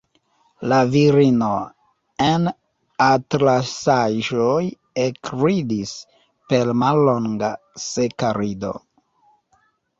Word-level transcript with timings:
La 0.69 0.77
virino 0.93 1.49
en 2.27 2.47
atlasaĵoj 3.09 4.63
ekridis 5.05 5.95
per 6.51 6.75
mallonga, 6.87 7.55
seka 7.87 8.37
rido. 8.43 8.77